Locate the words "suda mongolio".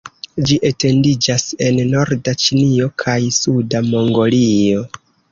3.41-4.81